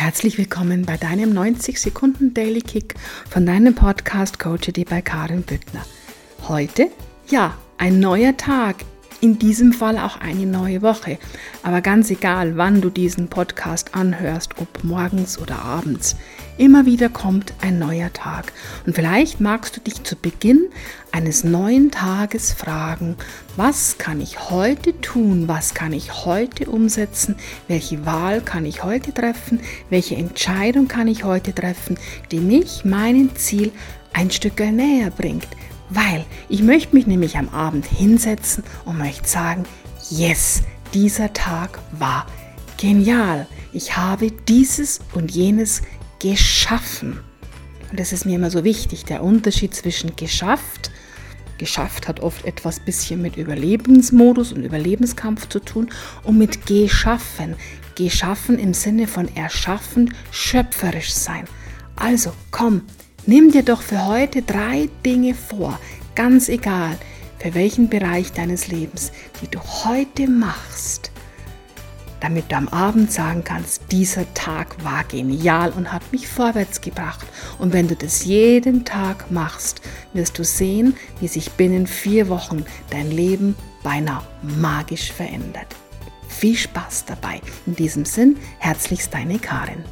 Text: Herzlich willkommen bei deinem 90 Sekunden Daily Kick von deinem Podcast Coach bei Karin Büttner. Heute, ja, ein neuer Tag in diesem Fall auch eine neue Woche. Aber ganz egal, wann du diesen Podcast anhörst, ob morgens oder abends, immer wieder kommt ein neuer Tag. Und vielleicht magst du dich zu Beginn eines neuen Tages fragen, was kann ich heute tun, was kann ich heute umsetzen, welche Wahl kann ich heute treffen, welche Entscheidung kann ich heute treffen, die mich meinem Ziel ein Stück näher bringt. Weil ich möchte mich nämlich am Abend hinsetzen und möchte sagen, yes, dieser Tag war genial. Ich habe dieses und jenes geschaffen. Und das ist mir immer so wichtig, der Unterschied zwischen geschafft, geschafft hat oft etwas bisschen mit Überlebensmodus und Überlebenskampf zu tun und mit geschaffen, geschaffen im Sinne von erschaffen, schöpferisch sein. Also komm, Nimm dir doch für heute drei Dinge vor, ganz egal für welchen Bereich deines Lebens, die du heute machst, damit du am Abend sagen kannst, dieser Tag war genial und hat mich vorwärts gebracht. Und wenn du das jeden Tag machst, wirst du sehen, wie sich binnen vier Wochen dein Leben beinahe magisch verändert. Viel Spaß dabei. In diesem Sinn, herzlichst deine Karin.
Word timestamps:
Herzlich 0.00 0.38
willkommen 0.38 0.86
bei 0.86 0.96
deinem 0.96 1.34
90 1.34 1.80
Sekunden 1.80 2.32
Daily 2.32 2.60
Kick 2.60 2.94
von 3.28 3.44
deinem 3.44 3.74
Podcast 3.74 4.38
Coach 4.38 4.70
bei 4.88 5.02
Karin 5.02 5.42
Büttner. 5.42 5.84
Heute, 6.46 6.86
ja, 7.26 7.58
ein 7.78 7.98
neuer 7.98 8.36
Tag 8.36 8.76
in 9.20 9.38
diesem 9.38 9.72
Fall 9.72 9.98
auch 9.98 10.20
eine 10.20 10.46
neue 10.46 10.82
Woche. 10.82 11.18
Aber 11.62 11.80
ganz 11.80 12.10
egal, 12.10 12.56
wann 12.56 12.80
du 12.80 12.90
diesen 12.90 13.28
Podcast 13.28 13.94
anhörst, 13.94 14.58
ob 14.58 14.84
morgens 14.84 15.38
oder 15.38 15.62
abends, 15.62 16.16
immer 16.56 16.86
wieder 16.86 17.08
kommt 17.08 17.54
ein 17.60 17.78
neuer 17.78 18.12
Tag. 18.12 18.52
Und 18.86 18.94
vielleicht 18.94 19.40
magst 19.40 19.76
du 19.76 19.80
dich 19.80 20.02
zu 20.04 20.16
Beginn 20.16 20.66
eines 21.12 21.44
neuen 21.44 21.90
Tages 21.90 22.52
fragen, 22.52 23.16
was 23.56 23.98
kann 23.98 24.20
ich 24.20 24.50
heute 24.50 25.00
tun, 25.00 25.48
was 25.48 25.74
kann 25.74 25.92
ich 25.92 26.24
heute 26.24 26.66
umsetzen, 26.66 27.36
welche 27.66 28.04
Wahl 28.06 28.40
kann 28.40 28.64
ich 28.64 28.84
heute 28.84 29.12
treffen, 29.12 29.60
welche 29.90 30.16
Entscheidung 30.16 30.88
kann 30.88 31.08
ich 31.08 31.24
heute 31.24 31.54
treffen, 31.54 31.98
die 32.30 32.40
mich 32.40 32.84
meinem 32.84 33.34
Ziel 33.36 33.72
ein 34.12 34.30
Stück 34.30 34.58
näher 34.58 35.10
bringt. 35.10 35.48
Weil 35.90 36.24
ich 36.48 36.62
möchte 36.62 36.94
mich 36.94 37.06
nämlich 37.06 37.36
am 37.36 37.48
Abend 37.48 37.86
hinsetzen 37.86 38.64
und 38.84 38.98
möchte 38.98 39.28
sagen, 39.28 39.64
yes, 40.10 40.62
dieser 40.94 41.32
Tag 41.32 41.78
war 41.92 42.26
genial. 42.76 43.46
Ich 43.72 43.96
habe 43.96 44.30
dieses 44.30 45.00
und 45.14 45.30
jenes 45.30 45.82
geschaffen. 46.18 47.20
Und 47.90 48.00
das 48.00 48.12
ist 48.12 48.26
mir 48.26 48.36
immer 48.36 48.50
so 48.50 48.64
wichtig, 48.64 49.04
der 49.04 49.22
Unterschied 49.22 49.74
zwischen 49.74 50.16
geschafft, 50.16 50.90
geschafft 51.58 52.06
hat 52.06 52.20
oft 52.20 52.44
etwas 52.44 52.80
bisschen 52.80 53.20
mit 53.20 53.36
Überlebensmodus 53.36 54.52
und 54.52 54.64
Überlebenskampf 54.64 55.48
zu 55.48 55.60
tun 55.60 55.90
und 56.22 56.38
mit 56.38 56.66
geschaffen, 56.66 57.56
geschaffen 57.94 58.58
im 58.58 58.74
Sinne 58.74 59.06
von 59.06 59.34
erschaffen, 59.34 60.14
schöpferisch 60.30 61.12
sein. 61.12 61.44
Also 61.96 62.32
komm, 62.50 62.82
Nimm 63.26 63.52
dir 63.52 63.62
doch 63.62 63.82
für 63.82 64.06
heute 64.06 64.42
drei 64.42 64.88
Dinge 65.04 65.34
vor, 65.34 65.78
ganz 66.14 66.48
egal 66.48 66.96
für 67.38 67.54
welchen 67.54 67.88
Bereich 67.88 68.32
deines 68.32 68.68
Lebens, 68.68 69.12
die 69.40 69.48
du 69.48 69.60
heute 69.60 70.28
machst, 70.28 71.12
damit 72.20 72.50
du 72.50 72.56
am 72.56 72.68
Abend 72.68 73.12
sagen 73.12 73.44
kannst, 73.44 73.82
dieser 73.92 74.32
Tag 74.34 74.82
war 74.84 75.04
genial 75.04 75.70
und 75.70 75.92
hat 75.92 76.10
mich 76.12 76.26
vorwärts 76.26 76.80
gebracht. 76.80 77.26
Und 77.58 77.72
wenn 77.72 77.86
du 77.86 77.94
das 77.94 78.24
jeden 78.24 78.84
Tag 78.84 79.30
machst, 79.30 79.82
wirst 80.14 80.38
du 80.38 80.44
sehen, 80.44 80.96
wie 81.20 81.28
sich 81.28 81.52
binnen 81.52 81.86
vier 81.86 82.28
Wochen 82.28 82.64
dein 82.90 83.10
Leben 83.10 83.54
beinahe 83.84 84.24
magisch 84.42 85.12
verändert. 85.12 85.76
Viel 86.28 86.56
Spaß 86.56 87.04
dabei. 87.06 87.40
In 87.66 87.76
diesem 87.76 88.04
Sinn, 88.04 88.36
herzlichst 88.58 89.14
deine 89.14 89.38
Karin. 89.38 89.84